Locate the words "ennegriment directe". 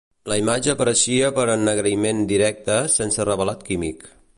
1.57-2.83